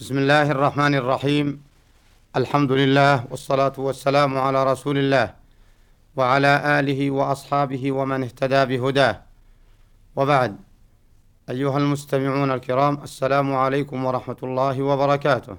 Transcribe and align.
بسم 0.00 0.18
الله 0.18 0.50
الرحمن 0.50 0.94
الرحيم. 0.94 1.62
الحمد 2.36 2.72
لله 2.72 3.24
والصلاة 3.30 3.72
والسلام 3.78 4.38
على 4.38 4.64
رسول 4.72 4.98
الله 4.98 5.34
وعلى 6.16 6.80
آله 6.80 7.10
وأصحابه 7.10 7.92
ومن 7.92 8.22
اهتدى 8.22 8.64
بهداه. 8.64 9.22
وبعد 10.16 10.56
أيها 11.50 11.78
المستمعون 11.78 12.50
الكرام 12.50 13.02
السلام 13.02 13.54
عليكم 13.54 14.04
ورحمة 14.04 14.36
الله 14.42 14.82
وبركاته. 14.82 15.56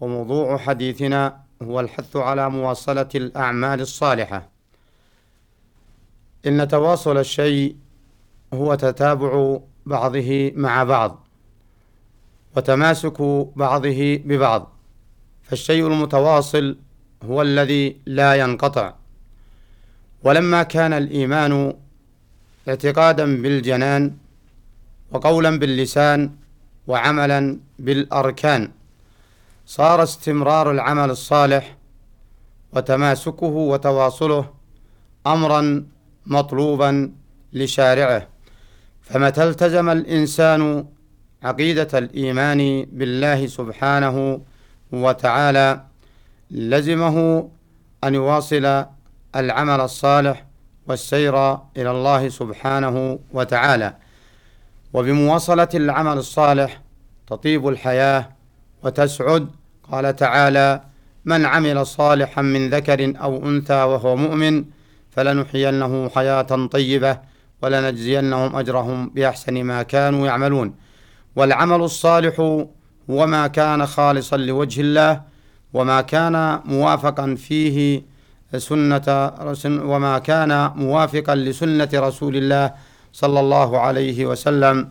وموضوع 0.00 0.56
حديثنا 0.58 1.40
هو 1.62 1.80
الحث 1.80 2.16
على 2.16 2.50
مواصلة 2.50 3.08
الأعمال 3.14 3.80
الصالحة. 3.80 4.48
إن 6.46 6.68
تواصل 6.68 7.18
الشيء 7.18 7.76
هو 8.54 8.74
تتابع 8.74 9.58
بعضه 9.86 10.52
مع 10.56 10.84
بعض. 10.84 11.29
وتماسك 12.56 13.22
بعضه 13.56 14.16
ببعض. 14.24 14.72
فالشيء 15.42 15.86
المتواصل 15.86 16.76
هو 17.24 17.42
الذي 17.42 17.96
لا 18.06 18.34
ينقطع. 18.34 18.94
ولما 20.24 20.62
كان 20.62 20.92
الإيمان 20.92 21.74
اعتقادا 22.68 23.42
بالجنان 23.42 24.16
وقولا 25.12 25.58
باللسان 25.58 26.30
وعملا 26.86 27.58
بالأركان 27.78 28.70
صار 29.66 30.02
استمرار 30.02 30.70
العمل 30.70 31.10
الصالح 31.10 31.76
وتماسكه 32.72 33.46
وتواصله 33.46 34.50
أمرا 35.26 35.86
مطلوبا 36.26 37.12
لشارعه. 37.52 38.28
فمتى 39.02 39.44
التزم 39.44 39.88
الإنسان 39.88 40.84
عقيدة 41.42 41.98
الإيمان 41.98 42.86
بالله 42.92 43.46
سبحانه 43.46 44.40
وتعالى 44.92 45.80
لزمه 46.50 47.48
أن 48.04 48.14
يواصل 48.14 48.84
العمل 49.36 49.80
الصالح 49.80 50.46
والسير 50.86 51.52
إلى 51.52 51.90
الله 51.90 52.28
سبحانه 52.28 53.18
وتعالى. 53.32 53.94
وبمواصلة 54.92 55.68
العمل 55.74 56.18
الصالح 56.18 56.80
تطيب 57.26 57.68
الحياة 57.68 58.28
وتسعد. 58.82 59.48
قال 59.92 60.16
تعالى 60.16 60.80
من 61.24 61.46
عمل 61.46 61.86
صالحا 61.86 62.42
من 62.42 62.70
ذكر 62.70 63.14
أو 63.22 63.48
أنثى 63.48 63.82
وهو 63.82 64.16
مؤمن 64.16 64.64
فلنحيينه 65.10 66.08
حياة 66.08 66.66
طيبة 66.66 67.18
ولنجزينهم 67.62 68.56
أجرهم 68.56 69.08
بأحسن 69.08 69.64
ما 69.64 69.82
كانوا 69.82 70.26
يعملون. 70.26 70.74
والعمل 71.36 71.80
الصالح 71.82 72.40
هو 73.10 73.26
ما 73.26 73.46
كان 73.46 73.86
خالصا 73.86 74.36
لوجه 74.36 74.80
الله 74.80 75.22
وما 75.74 76.00
كان 76.00 76.60
موافقا 76.64 77.34
فيه 77.34 78.02
سنة 78.56 79.32
وما 79.66 80.18
كان 80.18 80.72
موافقا 80.76 81.34
لسنة 81.34 81.88
رسول 81.94 82.36
الله 82.36 82.74
صلى 83.12 83.40
الله 83.40 83.80
عليه 83.80 84.26
وسلم. 84.26 84.90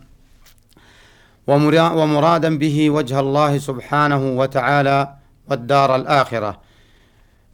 ومرادا 1.48 2.58
به 2.58 2.90
وجه 2.90 3.20
الله 3.20 3.58
سبحانه 3.58 4.24
وتعالى 4.40 5.14
والدار 5.50 5.96
الآخرة. 5.96 6.69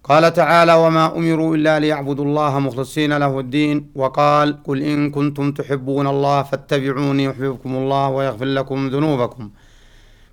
قال 0.09 0.33
تعالى 0.33 0.73
وما 0.73 1.17
أمروا 1.17 1.55
إلا 1.55 1.79
ليعبدوا 1.79 2.25
الله 2.25 2.59
مخلصين 2.59 3.17
له 3.17 3.39
الدين 3.39 3.91
وقال 3.95 4.63
قل 4.63 4.81
إن 4.81 5.11
كنتم 5.11 5.51
تحبون 5.51 6.07
الله 6.07 6.43
فاتبعوني 6.43 7.23
يحببكم 7.23 7.75
الله 7.75 8.09
ويغفر 8.09 8.45
لكم 8.45 8.87
ذنوبكم 8.89 9.49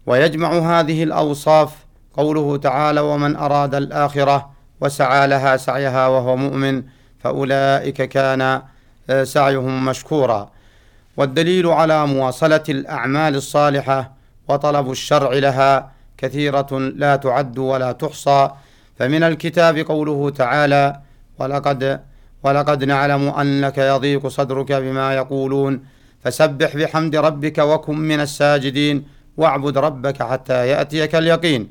ويجمع 0.06 0.52
هذه 0.52 1.02
الأوصاف 1.02 1.74
قوله 2.14 2.56
تعالى 2.56 3.00
ومن 3.00 3.36
أراد 3.36 3.74
الآخرة 3.74 4.50
وسعى 4.80 5.26
لها 5.26 5.56
سعيها 5.56 6.08
وهو 6.08 6.36
مؤمن 6.36 6.82
فأولئك 7.20 8.02
كان 8.02 8.62
آه، 9.10 9.24
سعيهم 9.24 9.84
مشكورا. 9.84 10.50
والدليل 11.16 11.66
على 11.66 12.06
مواصلة 12.06 12.62
الأعمال 12.68 13.34
الصالحة 13.36 14.12
وطلب 14.48 14.90
الشرع 14.90 15.32
لها 15.32 15.90
كثيرة 16.18 16.78
لا 16.78 17.16
تعد 17.16 17.58
ولا 17.58 17.92
تحصى 17.92 18.50
فمن 19.02 19.22
الكتاب 19.22 19.78
قوله 19.78 20.30
تعالى 20.30 21.00
ولقد 21.38 22.00
ولقد 22.44 22.84
نعلم 22.84 23.28
أنك 23.28 23.78
يضيق 23.78 24.26
صدرك 24.26 24.72
بما 24.72 25.14
يقولون 25.14 25.84
فسبح 26.24 26.76
بحمد 26.76 27.16
ربك 27.16 27.58
وكن 27.58 27.98
من 27.98 28.20
الساجدين 28.20 29.04
واعبد 29.36 29.78
ربك 29.78 30.22
حتى 30.22 30.68
يأتيك 30.68 31.14
اليقين. 31.14 31.70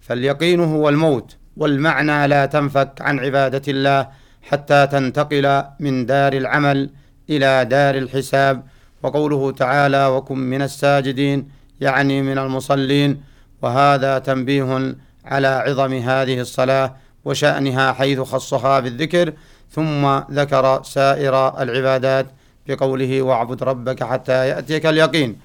فاليقين 0.00 0.60
هو 0.60 0.88
الموت 0.88 1.36
والمعنى 1.56 2.26
لا 2.26 2.46
تنفك 2.46 2.92
عن 3.00 3.18
عبادة 3.18 3.62
الله 3.68 4.08
حتى 4.42 4.86
تنتقل 4.86 5.64
من 5.80 6.06
دار 6.06 6.32
العمل 6.32 6.90
إلى 7.30 7.64
دار 7.64 7.94
الحساب. 7.94 8.62
وقوله 9.02 9.52
تعالى 9.52 10.06
وكن 10.06 10.38
من 10.38 10.62
الساجدين 10.62 11.48
يعني 11.80 12.22
من 12.22 12.38
المصلين. 12.38 13.22
وهذا 13.62 14.18
تنبيه 14.18 14.94
على 15.24 15.48
عظم 15.48 15.92
هذه 15.92 16.40
الصلاة 16.40 16.94
وشأنها 17.24 17.92
حيث 17.92 18.20
خصها 18.20 18.80
بالذكر 18.80 19.32
ثم 19.70 20.18
ذكر 20.30 20.82
سائر 20.82 21.62
العبادات 21.62 22.26
بقوله 22.68 23.22
واعبد 23.22 23.62
ربك 23.62 24.04
حتى 24.04 24.48
يأتيك 24.48 24.86
اليقين 24.86 25.38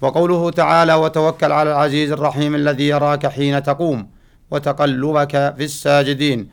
وقوله 0.00 0.50
تعالى 0.50 0.94
وتوكل 0.94 1.52
على 1.52 1.70
العزيز 1.72 2.12
الرحيم 2.12 2.54
الذي 2.54 2.88
يراك 2.88 3.26
حين 3.26 3.62
تقوم 3.62 4.08
وتقلبك 4.50 5.54
في 5.56 5.64
الساجدين 5.64 6.48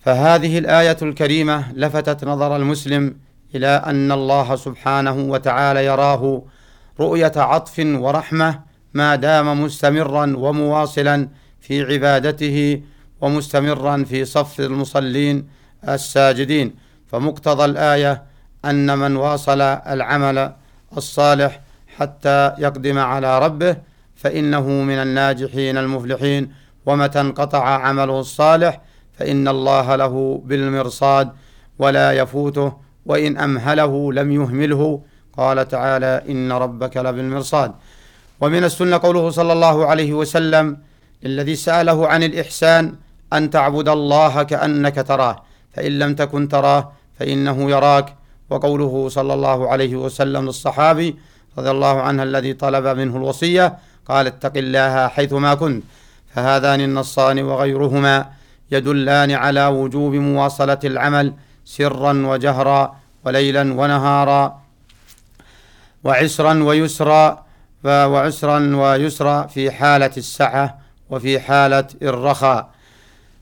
فهذه 0.00 0.58
الآية 0.58 0.96
الكريمة 1.02 1.72
لفتت 1.72 2.24
نظر 2.24 2.56
المسلم 2.56 3.16
إلى 3.54 3.66
أن 3.66 4.12
الله 4.12 4.56
سبحانه 4.56 5.12
وتعالى 5.12 5.84
يراه 5.84 6.42
رؤية 7.00 7.32
عطف 7.36 7.78
ورحمة 7.78 8.60
ما 8.94 9.16
دام 9.16 9.62
مستمرا 9.62 10.34
ومواصلا 10.36 11.28
في 11.66 11.82
عبادته 11.92 12.82
ومستمرا 13.20 14.04
في 14.10 14.24
صف 14.24 14.60
المصلين 14.60 15.48
الساجدين. 15.88 16.74
فمقتضى 17.06 17.64
الآية 17.64 18.22
أن 18.64 18.98
من 18.98 19.16
واصل 19.16 19.60
العمل 19.60 20.52
الصالح 20.96 21.60
حتى 21.96 22.52
يقدم 22.58 22.98
على 22.98 23.38
ربه 23.38 23.76
فإنه 24.16 24.68
من 24.68 24.98
الناجحين 24.98 25.78
المفلحين. 25.78 26.52
ومتى 26.86 27.20
انقطع 27.20 27.64
عمله 27.86 28.20
الصالح 28.20 28.80
فإن 29.18 29.48
الله 29.48 29.96
له 29.96 30.42
بالمرصاد 30.44 31.30
ولا 31.78 32.12
يفوته 32.12 32.72
وإن 33.06 33.38
أمهله 33.38 34.12
لم 34.12 34.32
يهمله. 34.32 35.02
قال 35.36 35.68
تعالى 35.68 36.22
إن 36.28 36.52
ربك 36.52 36.96
لبالمرصاد. 36.96 37.72
ومن 38.40 38.64
السنة 38.64 38.96
قوله 38.98 39.30
صلى 39.30 39.52
الله 39.52 39.86
عليه 39.86 40.12
وسلم 40.12 40.78
الذي 41.24 41.56
سأله 41.56 42.08
عن 42.08 42.22
الإحسان 42.22 42.94
أن 43.32 43.50
تعبد 43.50 43.88
الله 43.88 44.42
كأنك 44.42 44.94
تراه 44.94 45.42
فإن 45.74 45.98
لم 45.98 46.14
تكن 46.14 46.48
تراه 46.48 46.92
فإنه 47.18 47.70
يراك. 47.70 48.14
وقوله 48.50 49.08
صلى 49.08 49.34
الله 49.34 49.68
عليه 49.68 49.96
وسلم 49.96 50.46
للصحابي 50.46 51.16
رضي 51.58 51.70
الله 51.70 52.00
عنه 52.00 52.22
الذي 52.22 52.52
طلب 52.52 52.86
منه 52.86 53.16
الوصية 53.16 53.78
قال 54.08 54.26
اتق 54.26 54.52
الله 54.56 55.08
حيثما 55.08 55.54
كنت. 55.54 55.84
فهذان 56.34 56.80
النصان 56.80 57.42
وغيرهما 57.42 58.26
يدلان 58.70 59.30
على 59.30 59.66
وجوب 59.66 60.14
مواصلة 60.14 60.78
العمل 60.84 61.34
سرا 61.64 62.26
وجهرا 62.26 62.96
وليلا 63.24 63.62
ونهارا 63.62 64.60
وعسرا 66.04 66.62
ويسرا 66.64 67.44
وعسرا 67.84 68.76
ويسرا 68.76 69.46
في 69.46 69.70
حالة 69.70 70.10
السعة. 70.16 70.85
وفي 71.10 71.40
حالة 71.40 71.86
الرخاء 72.02 72.70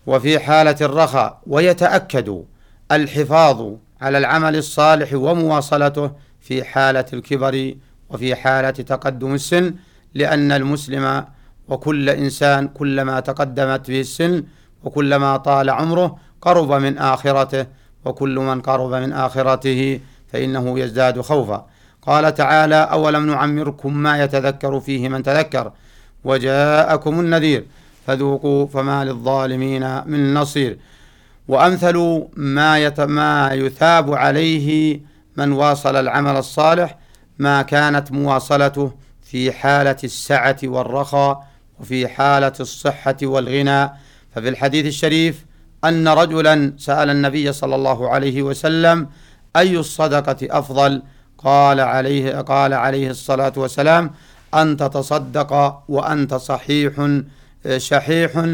وفي 0.06 0.38
حالة 0.38 0.76
الرخاء 0.80 1.40
ويتأكد 1.46 2.44
الحفاظ 2.92 3.72
على 4.00 4.18
العمل 4.18 4.56
الصالح 4.56 5.14
ومواصلته 5.14 6.10
في 6.40 6.64
حالة 6.64 7.04
الكبر 7.12 7.74
وفي 8.10 8.34
حالة 8.34 8.70
تقدم 8.70 9.34
السن 9.34 9.74
لأن 10.14 10.52
المسلم 10.52 11.24
وكل 11.68 12.10
إنسان 12.10 12.68
كلما 12.68 13.20
تقدمت 13.20 13.90
به 13.90 14.00
السن 14.00 14.44
وكلما 14.84 15.36
طال 15.36 15.70
عمره 15.70 16.18
قرب 16.40 16.72
من 16.72 16.98
آخرته 16.98 17.66
وكل 18.04 18.38
من 18.38 18.60
قرب 18.60 18.90
من 18.94 19.12
آخرته 19.12 20.00
فإنه 20.32 20.78
يزداد 20.78 21.20
خوفا. 21.20 21.66
قال 22.02 22.34
تعالى 22.34 22.74
أولم 22.74 23.26
نعمركم 23.26 23.96
ما 23.96 24.22
يتذكر 24.24 24.80
فيه 24.80 25.08
من 25.08 25.22
تذكر؟ 25.22 25.72
وجاءكم 26.24 27.20
النذير 27.20 27.64
فذوقوا 28.06 28.66
فما 28.66 29.04
للظالمين 29.04 30.02
من 30.06 30.34
نصير. 30.34 30.78
وأمثل 31.48 32.26
ما, 32.36 32.92
ما 33.06 33.50
يثاب 33.52 34.14
عليه 34.14 35.00
من 35.36 35.52
واصل 35.52 35.96
العمل 35.96 36.36
الصالح 36.36 36.98
ما 37.38 37.62
كانت 37.62 38.12
مواصلته 38.12 38.92
في 39.22 39.52
حالة 39.52 39.96
السعة 40.04 40.56
والرخاء 40.64 41.46
وفي 41.80 42.08
حالة 42.08 42.52
الصحة 42.60 43.16
والغنى. 43.22 43.90
ففي 44.34 44.48
الحديث 44.48 44.86
الشريف 44.86 45.44
أن 45.84 46.08
رجلا 46.08 46.72
سأل 46.78 47.10
النبي 47.10 47.52
صلى 47.52 47.74
الله 47.74 48.10
عليه 48.10 48.42
وسلم 48.42 49.08
أي 49.56 49.76
الصدقة 49.76 50.36
أفضل؟ 50.42 51.02
قال 51.38 51.80
عليه 51.80 52.36
قال 52.36 52.74
عليه 52.74 53.10
الصلاة 53.10 53.52
والسلام 53.56 54.10
أن 54.62 54.76
تتصدق 54.76 55.82
وأنت 55.88 56.34
صحيح 56.34 56.92
شحيح 57.76 58.46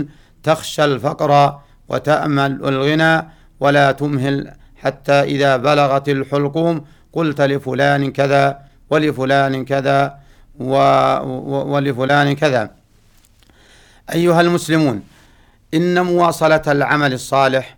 تخشى 0.42 0.84
الفقر 0.84 1.60
وتأمل 1.88 2.52
الغنى 2.64 3.28
ولا 3.60 3.92
تمهل 3.92 4.52
حتى 4.76 5.12
إذا 5.12 5.56
بلغت 5.56 6.08
الحلقوم 6.08 6.84
قلت 7.12 7.40
لفلان 7.40 8.12
كذا 8.12 8.58
ولفلان 8.90 9.64
كذا 9.64 10.18
ولفلان 11.72 12.34
كذا. 12.34 12.70
أيها 14.14 14.40
المسلمون 14.40 15.02
إن 15.74 16.04
مواصلة 16.04 16.62
العمل 16.66 17.12
الصالح 17.12 17.76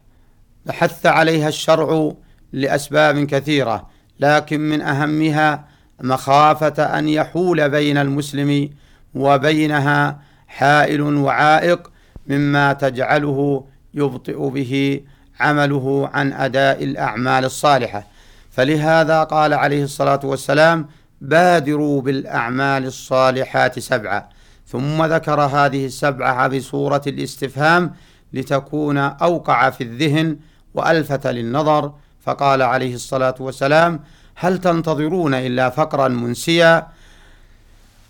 حث 0.70 1.06
عليها 1.06 1.48
الشرع 1.48 2.12
لأسباب 2.52 3.24
كثيرة 3.24 3.86
لكن 4.20 4.60
من 4.60 4.80
أهمها 4.82 5.64
مخافة 6.02 6.98
أن 6.98 7.08
يحول 7.08 7.68
بين 7.68 7.98
المسلم 7.98 8.70
وبينها 9.14 10.18
حائل 10.48 11.02
وعائق 11.02 11.90
مما 12.26 12.72
تجعله 12.72 13.64
يبطئ 13.94 14.48
به 14.48 15.00
عمله 15.40 16.10
عن 16.12 16.32
أداء 16.32 16.84
الأعمال 16.84 17.44
الصالحة. 17.44 18.06
فلهذا 18.50 19.22
قال 19.24 19.54
عليه 19.54 19.84
الصلاة 19.84 20.20
والسلام 20.24 20.88
بادروا 21.20 22.00
بالأعمال 22.02 22.86
الصالحات 22.86 23.78
سبعة. 23.78 24.28
ثم 24.66 25.04
ذكر 25.04 25.40
هذه 25.40 25.86
السبعة 25.86 26.48
بصورة 26.48 27.02
الاستفهام 27.06 27.92
لتكون 28.32 28.98
أوقع 28.98 29.70
في 29.70 29.84
الذهن 29.84 30.36
وألفت 30.74 31.26
للنظر. 31.26 31.92
فقال 32.20 32.62
عليه 32.62 32.94
الصلاة 32.94 33.34
والسلام 33.40 34.00
هل 34.36 34.58
تنتظرون 34.58 35.34
إلا 35.34 35.70
فقرا 35.70 36.08
منسيا 36.08 36.86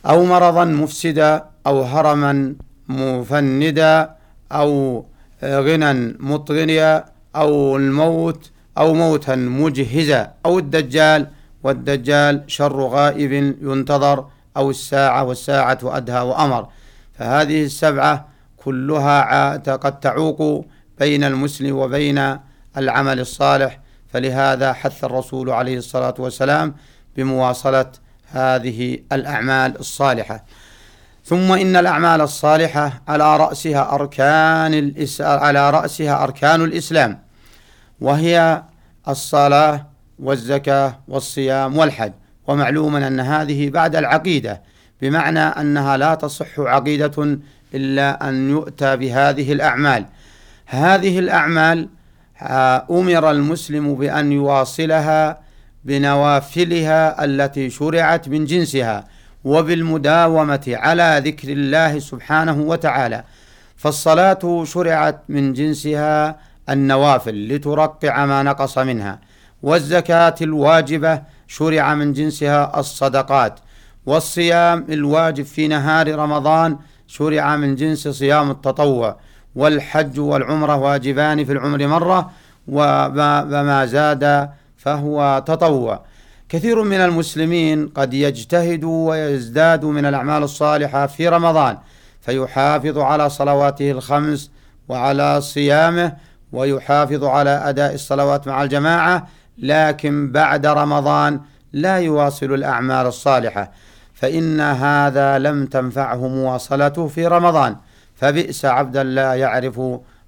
أو 0.07 0.25
مرضا 0.25 0.65
مفسدا 0.65 1.45
أو 1.67 1.83
هرما 1.83 2.55
مفندا 2.89 4.11
أو 4.53 5.05
غنى 5.45 6.17
مطغنيا 6.21 7.05
أو 7.37 7.77
الموت 7.77 8.51
أو 8.79 8.95
موتا 8.95 9.37
مجهزا 9.37 10.31
أو 10.47 10.59
الدجال 10.59 11.29
والدجال 11.63 12.45
شر 12.47 12.81
غائب 12.81 13.33
ينتظر 13.63 14.27
أو 14.57 14.71
الساعة 14.71 15.25
والساعة 15.25 15.79
أدهى 15.85 16.21
وأمر. 16.21 16.69
فهذه 17.19 17.65
السبعة 17.65 18.29
كلها 18.57 19.57
قد 19.57 20.01
تعوق 20.01 20.67
بين 20.99 21.25
المسلم 21.25 21.77
وبين 21.77 22.39
العمل 22.77 23.21
الصالح 23.21 23.79
فلهذا 24.13 24.73
حث 24.73 25.05
الرسول 25.05 25.51
عليه 25.51 25.79
الصلاة 25.79 26.15
والسلام 26.19 26.75
بمواصلة 27.17 27.93
هذه 28.33 28.99
الأعمال 29.13 29.79
الصالحة. 29.81 30.45
ثم 31.25 31.53
إن 31.53 31.77
الأعمال 31.77 32.21
الصالحة 32.21 33.03
على 33.09 33.37
رأسها 33.37 33.95
أركان 33.95 34.75
الإس... 34.75 35.21
على 35.21 35.71
رأسها 35.71 36.23
أركان 36.23 36.65
الإسلام 36.65 37.23
وهي 38.01 38.63
الصلاة 39.09 39.87
والزكاة 40.19 40.99
والصيام 41.09 41.77
والحج. 41.79 42.13
ومعلوم 42.47 42.97
أن 42.97 43.21
هذه 43.21 43.71
بعد 43.71 43.97
العقيدة 43.97 44.63
بمعنى 45.03 45.41
أنها 45.41 45.97
لا 45.97 46.15
تصح 46.15 46.61
عقيدة 46.61 47.39
إلا 47.75 48.29
أن 48.29 48.51
يؤتى 48.51 48.97
بهذه 48.97 49.53
الأعمال. 49.53 50.07
هذه 50.67 51.19
الأعمال 51.19 51.89
أمر 52.91 53.31
المسلم 53.31 53.95
بأن 53.95 54.33
يواصلها 54.33 55.41
بنوافلها 55.85 57.25
التي 57.25 57.71
شرعت 57.71 58.29
من 58.29 58.45
جنسها 58.45 59.05
وبالمداومة 59.45 60.65
على 60.69 61.23
ذكر 61.25 61.49
الله 61.49 61.99
سبحانه 61.99 62.61
وتعالى. 62.61 63.25
فالصلاة 63.77 64.65
شرعت 64.65 65.21
من 65.29 65.53
جنسها 65.53 66.37
النوافل 66.69 67.49
لترقع 67.49 68.27
ما 68.27 68.43
نقص 68.43 68.79
منها 68.79 69.19
والزكاة 69.63 70.35
الواجبة 70.43 71.23
شرع 71.47 71.95
من 71.95 72.13
جنسها 72.13 72.81
الصدقات 72.81 73.61
والصيام 74.07 74.87
الواجب 74.91 75.45
في 75.45 75.69
نهار 75.69 76.15
رمضان 76.15 76.79
شرع 77.07 77.57
من 77.57 77.75
جنس 77.75 78.09
صيام 78.09 78.51
التطوع. 78.51 79.17
والحج 79.55 80.21
والعمرة 80.21 80.77
واجبان 80.77 81.45
في 81.45 81.53
العمر 81.53 81.87
مرة 81.87 82.31
وما 82.69 83.87
زاد 83.87 84.51
فهو 84.77 85.43
تطوع. 85.47 86.05
كثير 86.49 86.83
من 86.83 86.97
المسلمين 86.97 87.89
قد 87.89 88.15
يجتهد 88.15 88.85
ويزداد 88.85 89.85
من 89.85 90.07
الأعمال 90.07 90.43
الصالحة 90.43 91.07
في 91.07 91.29
رمضان 91.29 91.79
فيحافظ 92.21 92.99
على 92.99 93.31
صلواته 93.31 93.91
الخمس 93.91 94.51
وعلى 94.89 95.41
صيامه 95.41 96.13
ويحافظ 96.53 97.25
على 97.25 97.51
أداء 97.51 97.95
الصلوات 97.95 98.49
مع 98.49 98.63
الجماعة 98.63 99.29
لكن 99.59 100.33
بعد 100.33 100.67
رمضان 100.67 101.41
لا 101.73 101.97
يواصل 101.97 102.47
الأعمال 102.55 103.07
الصالحة 103.07 103.73
فإن 104.15 104.61
هذا 104.61 105.39
لم 105.39 105.67
تنفعه 105.67 106.29
مواصلته 106.29 107.09
في 107.09 107.27
رمضان. 107.27 107.77
فبئس 108.17 108.65
عبدا 108.65 109.03
لا 109.03 109.35
يعرف 109.35 109.81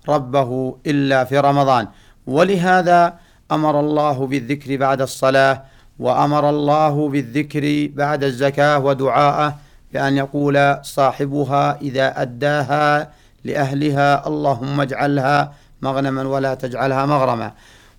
ربه 0.08 0.76
إلا 0.86 1.24
في 1.24 1.38
رمضان. 1.38 1.88
ولهذا 2.26 3.14
أمر 3.52 3.80
الله 3.80 4.26
بالذكر 4.26 4.76
بعد 4.76 5.00
الصلاة 5.00 5.62
وأمر 5.98 6.50
الله 6.50 7.08
بالذكر 7.08 7.90
بعد 7.94 8.24
الزكاة 8.24 8.78
ودعاءه 8.78 9.54
بأن 9.92 10.16
يقول 10.16 10.76
صاحبها 10.82 11.78
إذا 11.80 12.22
أداها 12.22 13.10
لأهلها 13.44 14.26
اللهم 14.26 14.80
اجعلها 14.80 15.52
مغنما 15.82 16.22
ولا 16.22 16.54
تجعلها 16.54 17.06
مغرما 17.06 17.52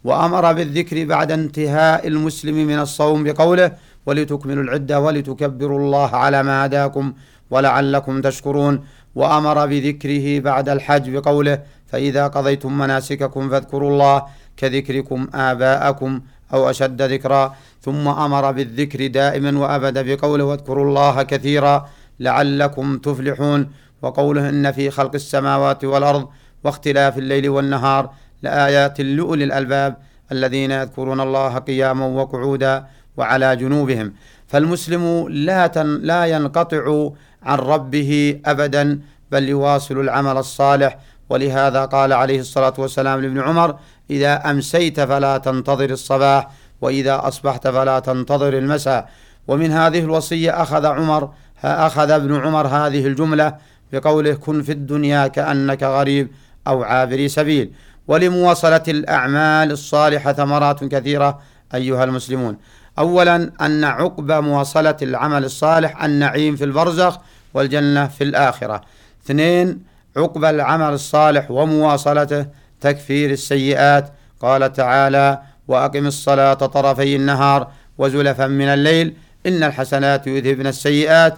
وأمر 0.03 0.53
بالذكر 0.53 1.05
بعد 1.05 1.31
انتهاء 1.31 2.07
المسلم 2.07 2.55
من 2.67 2.79
الصوم 2.79 3.23
بقوله 3.23 3.71
ولتكملوا 4.05 4.63
العدة 4.63 4.99
ولتكبروا 4.99 5.79
الله 5.79 6.15
على 6.15 6.43
ما 6.43 6.65
هداكم 6.65 7.13
ولعلكم 7.51 8.21
تشكرون 8.21 8.85
وأمر 9.15 9.65
بذكره 9.65 10.39
بعد 10.39 10.69
الحج 10.69 11.09
بقوله 11.09 11.59
فإذا 11.87 12.27
قضيتم 12.27 12.77
مناسككم 12.77 13.49
فاذكروا 13.49 13.91
الله 13.91 14.25
كذكركم 14.57 15.27
آباءكم 15.33 16.21
أو 16.53 16.69
أشد 16.69 17.01
ذكرا. 17.01 17.55
ثم 17.81 18.07
أمر 18.07 18.51
بالذكر 18.51 19.07
دائما 19.07 19.59
وأبدا 19.59 20.01
بقوله 20.01 20.43
واذكروا 20.43 20.85
الله 20.85 21.23
كثيرا 21.23 21.89
لعلكم 22.19 22.97
تفلحون. 22.97 23.71
وقوله 24.01 24.49
إن 24.49 24.71
في 24.71 24.89
خلق 24.89 25.15
السماوات 25.15 25.83
والأرض 25.83 26.29
واختلاف 26.63 27.17
الليل 27.17 27.49
والنهار 27.49 28.09
لآيات 28.43 29.01
لأولي 29.01 29.43
الألباب 29.43 29.97
الذين 30.31 30.71
يذكرون 30.71 31.21
الله 31.21 31.57
قياما 31.57 32.05
وقعودا 32.05 32.85
وعلى 33.17 33.55
جنوبهم. 33.55 34.13
فالمسلم 34.47 35.27
لا 35.29 35.67
تن 35.67 35.99
لا 36.01 36.25
ينقطع 36.25 37.09
عن 37.43 37.57
ربه 37.57 38.39
أبدا 38.45 38.99
بل 39.31 39.49
يواصل 39.49 39.99
العمل 39.99 40.37
الصالح. 40.37 40.97
ولهذا 41.29 41.85
قال 41.85 42.13
عليه 42.13 42.39
الصلاة 42.39 42.73
والسلام 42.77 43.21
لابن 43.21 43.39
عمر 43.39 43.75
إذا 44.09 44.51
أمسيت 44.51 44.99
فلا 44.99 45.37
تنتظر 45.37 45.89
الصباح 45.89 46.49
وإذا 46.81 47.27
أصبحت 47.27 47.67
فلا 47.67 47.99
تنتظر 47.99 48.57
المساء. 48.57 49.09
ومن 49.47 49.71
هذه 49.71 49.99
الوصية 49.99 50.61
أخذ 50.61 50.85
عمر 50.85 51.29
أخذ 51.63 52.11
ابن 52.11 52.35
عمر 52.35 52.67
هذه 52.67 53.07
الجملة 53.07 53.55
بقوله 53.93 54.33
كن 54.33 54.61
في 54.61 54.71
الدنيا 54.71 55.27
كأنك 55.27 55.83
غريب 55.83 56.31
أو 56.67 56.83
عابر 56.83 57.27
سبيل. 57.27 57.71
ولمواصلة 58.07 58.83
الأعمال 58.87 59.71
الصالحة 59.71 60.33
ثمرات 60.33 60.83
كثيرة 60.83 61.39
أيها 61.73 62.03
المسلمون. 62.03 62.57
أولا 62.99 63.51
أن 63.61 63.83
عقب 63.83 64.31
مواصلة 64.31 64.97
العمل 65.01 65.45
الصالح 65.45 66.03
النعيم 66.03 66.55
في 66.55 66.63
البرزخ 66.63 67.17
والجنة 67.53 68.07
في 68.07 68.23
الآخرة. 68.23 68.81
اثنين 69.25 69.83
عقب 70.17 70.45
العمل 70.45 70.93
الصالح 70.93 71.51
ومواصلته 71.51 72.45
تكفير 72.81 73.31
السيئات. 73.31 74.13
قال 74.41 74.73
تعالى 74.73 75.39
وأقم 75.67 76.07
الصلاة 76.07 76.53
طرفي 76.53 77.15
النهار 77.15 77.67
وزلفا 77.97 78.47
من 78.47 78.67
الليل 78.67 79.13
إن 79.45 79.63
الحسنات 79.63 80.27
يذهبن 80.27 80.67
السيئات. 80.67 81.37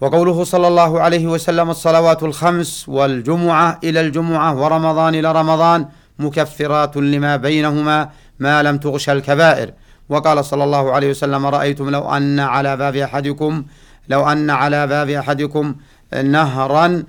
وقوله 0.00 0.44
صلى 0.44 0.68
الله 0.68 1.00
عليه 1.00 1.26
وسلم 1.26 1.70
الصلوات 1.70 2.22
الخمس 2.22 2.88
والجمعة 2.88 3.80
إلى 3.84 4.00
الجمعة 4.00 4.62
ورمضان 4.62 5.14
إلى 5.14 5.32
رمضان 5.32 5.86
مكفرات 6.18 6.96
لما 6.96 7.36
بينهما 7.36 8.10
ما 8.38 8.62
لم 8.62 8.78
تغش 8.78 9.10
الكبائر. 9.10 9.72
وقال 10.08 10.44
صلى 10.44 10.64
الله 10.64 10.92
عليه 10.92 11.10
وسلم 11.10 11.46
رأيتم 11.46 11.90
لو 11.90 12.16
أن 12.16 12.40
على 12.40 12.76
باب 12.76 12.96
أحدكم 12.96 13.64
لو 14.08 14.28
أن 14.28 14.50
على 14.50 14.86
باب 14.86 15.10
أحدكم 15.10 15.74
نهرا 16.24 17.02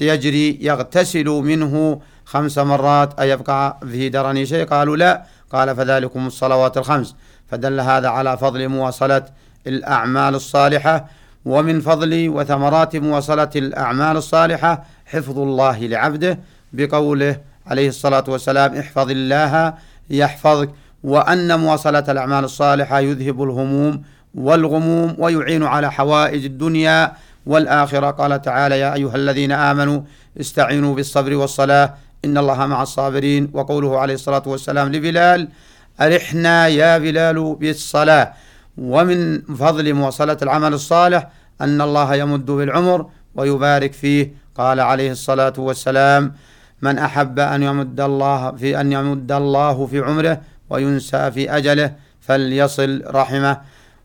يجري 0.00 0.58
يغتسل 0.60 1.26
منه 1.26 2.00
خمس 2.24 2.58
مرات 2.58 3.20
أيبقى 3.20 3.78
في 3.90 4.08
درني 4.08 4.46
شيء؟ 4.46 4.64
قالوا 4.64 4.96
لا. 4.96 5.22
قال 5.52 5.76
فذلكم 5.76 6.26
الصلوات 6.26 6.76
الخمس. 6.76 7.14
فدل 7.50 7.80
هذا 7.80 8.08
على 8.08 8.38
فضل 8.38 8.68
مواصلة 8.68 9.22
الأعمال 9.66 10.34
الصالحة 10.34 11.08
ومن 11.44 11.80
فضل 11.80 12.28
وثمرات 12.28 12.96
مواصلة 12.96 13.50
الأعمال 13.56 14.16
الصالحة 14.16 14.84
حفظ 15.06 15.38
الله 15.38 15.78
لعبده 15.78 16.38
بقوله 16.72 17.36
عليه 17.66 17.88
الصلاة 17.88 18.24
والسلام 18.28 18.74
احفظ 18.74 19.10
الله 19.10 19.74
يحفظك. 20.10 20.70
وأن 21.04 21.60
مواصلة 21.60 22.04
الأعمال 22.08 22.44
الصالحة 22.44 23.00
يذهب 23.00 23.42
الهموم 23.42 24.02
والغموم 24.34 25.14
ويعين 25.18 25.62
على 25.62 25.92
حوائج 25.92 26.44
الدنيا 26.44 27.12
والآخرة. 27.46 28.10
قال 28.10 28.42
تعالى 28.42 28.78
يا 28.78 28.94
أيها 28.94 29.16
الذين 29.16 29.52
آمنوا 29.52 30.00
استعينوا 30.40 30.94
بالصبر 30.94 31.34
والصلاة 31.34 31.94
إن 32.24 32.38
الله 32.38 32.66
مع 32.66 32.82
الصابرين. 32.82 33.50
وقوله 33.52 33.98
عليه 33.98 34.14
الصلاة 34.14 34.42
والسلام 34.46 34.92
لبلال 34.92 35.48
أرحنا 36.00 36.68
يا 36.68 36.98
بلال 36.98 37.54
بالصلاة. 37.60 38.32
ومن 38.78 39.42
فضل 39.42 39.94
مواصلة 39.94 40.36
العمل 40.42 40.72
الصالح 40.74 41.28
أن 41.60 41.80
الله 41.80 42.14
يمد 42.14 42.46
بالعمر 42.46 43.06
ويبارك 43.34 43.92
فيه. 43.92 44.34
قال 44.56 44.80
عليه 44.80 45.10
الصلاة 45.10 45.52
والسلام 45.58 46.32
من 46.82 46.98
أحب 46.98 47.38
أن 47.38 47.62
يمد 47.62 48.00
الله 48.00 48.50
في 48.52 48.80
أن 48.80 48.92
يمد 48.92 49.32
الله 49.32 49.86
في 49.86 49.98
عمره 50.00 50.40
وينسى 50.72 51.30
في 51.30 51.42
أجله 51.56 51.92
فليصل 52.20 53.02
رحمه. 53.06 53.60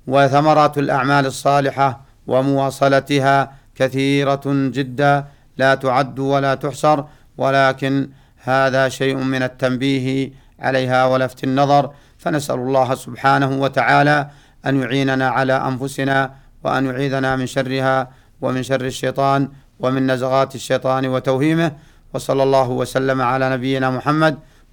وثمرات 0.07 0.77
الأعمال 0.77 1.25
الصالحة 1.25 1.89
ومواصلتها 2.27 3.51
كثيرة 3.75 4.45
جدا 4.45 5.25
لا 5.57 5.75
تعد 5.75 6.19
ولا 6.19 6.55
تحصر. 6.55 7.03
ولكن 7.37 8.09
هذا 8.43 8.89
شيء 8.89 9.15
من 9.15 9.43
التنبيه 9.43 10.31
عليها 10.59 11.05
ولفت 11.05 11.43
النظر. 11.43 11.91
فنسأل 12.17 12.55
الله 12.55 12.95
سبحانه 12.95 13.61
وتعالى 13.61 14.17
أن 14.65 14.81
يعيننا 14.81 15.27
على 15.29 15.53
أنفسنا 15.53 16.31
وأن 16.63 16.85
يعيذنا 16.85 17.35
من 17.35 17.47
شرها 17.47 18.09
ومن 18.41 18.63
شر 18.63 18.85
الشيطان 18.85 19.49
ومن 19.79 20.11
نزغات 20.11 20.55
الشيطان 20.55 21.07
وتوهيمه. 21.07 21.71
وصلى 22.13 22.43
الله 22.43 22.69
وسلم 22.69 23.21
على 23.21 23.49
نبينا 23.49 23.89
محمد 23.89 24.37